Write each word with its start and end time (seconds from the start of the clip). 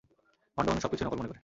ভন্ড 0.57 0.67
মানুষ 0.69 0.81
সবকিছুই 0.83 1.05
নকল 1.05 1.17
মনে 1.17 1.29
করে! 1.29 1.39